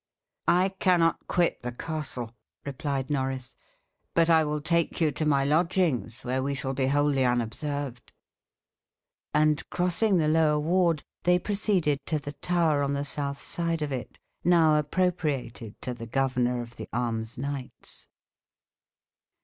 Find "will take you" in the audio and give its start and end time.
4.43-5.11